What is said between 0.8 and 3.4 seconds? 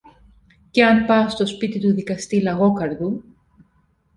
αν πας στο σπίτι του δικαστή Λαγόκαρδου